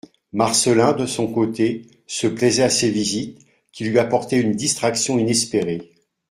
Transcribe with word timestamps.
Marcelin, 0.33 0.93
de 0.93 1.05
son 1.05 1.31
côté, 1.31 1.85
se 2.07 2.25
plaisait 2.25 2.63
à 2.63 2.71
ces 2.71 2.89
visites, 2.89 3.37
qui 3.71 3.83
lui 3.85 3.99
apportaient 3.99 4.41
une 4.41 4.55
distraction 4.55 5.19
inespérée. 5.19 5.91